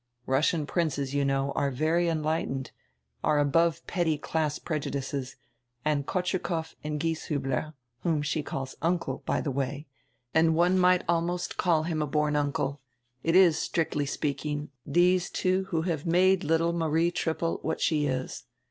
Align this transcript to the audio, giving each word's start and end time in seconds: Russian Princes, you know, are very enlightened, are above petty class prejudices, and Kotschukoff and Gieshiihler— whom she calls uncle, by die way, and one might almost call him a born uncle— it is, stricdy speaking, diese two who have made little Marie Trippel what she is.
Russian 0.25 0.65
Princes, 0.65 1.13
you 1.13 1.23
know, 1.23 1.51
are 1.51 1.69
very 1.69 2.09
enlightened, 2.09 2.71
are 3.23 3.37
above 3.37 3.85
petty 3.85 4.17
class 4.17 4.57
prejudices, 4.57 5.35
and 5.85 6.07
Kotschukoff 6.07 6.73
and 6.83 6.99
Gieshiihler— 6.99 7.75
whom 8.01 8.23
she 8.23 8.41
calls 8.41 8.73
uncle, 8.81 9.21
by 9.27 9.41
die 9.41 9.51
way, 9.51 9.85
and 10.33 10.55
one 10.55 10.79
might 10.79 11.03
almost 11.07 11.55
call 11.57 11.83
him 11.83 12.01
a 12.01 12.07
born 12.07 12.35
uncle— 12.35 12.81
it 13.23 13.35
is, 13.35 13.57
stricdy 13.57 14.09
speaking, 14.09 14.71
diese 14.89 15.29
two 15.29 15.65
who 15.65 15.83
have 15.83 16.03
made 16.07 16.43
little 16.43 16.73
Marie 16.73 17.11
Trippel 17.11 17.59
what 17.61 17.79
she 17.79 18.07
is. 18.07 18.45